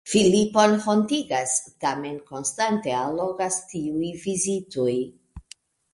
[0.11, 1.53] Filipon hontigas,
[1.85, 4.95] tamen konstante allogas tiuj vizitoj.